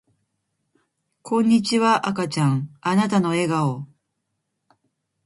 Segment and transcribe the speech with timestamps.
[1.21, 3.85] こんにちは赤ちゃんあなたの笑顔